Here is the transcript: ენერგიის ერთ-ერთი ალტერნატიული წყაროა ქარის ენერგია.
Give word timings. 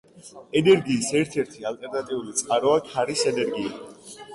ენერგიის 0.61 1.11
ერთ-ერთი 1.21 1.69
ალტერნატიული 1.73 2.37
წყაროა 2.43 2.85
ქარის 2.91 3.27
ენერგია. 3.35 3.77